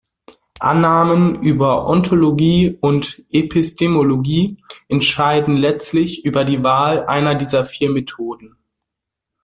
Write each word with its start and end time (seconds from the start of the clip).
Annahmen 0.59 1.43
über 1.43 1.85
Ontologie 1.85 2.75
und 2.81 3.23
Epistemologie 3.29 4.57
entscheiden 4.87 5.57
letztlich 5.57 6.25
über 6.25 6.43
die 6.43 6.63
Wahl 6.63 7.05
einer 7.05 7.35
dieser 7.35 7.65
vier 7.65 7.91
Methoden. 7.91 8.57